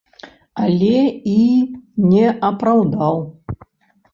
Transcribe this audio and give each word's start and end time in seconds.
Але 0.63 0.95
і 1.33 1.37
не 2.15 2.25
апраўдаў. 2.51 3.15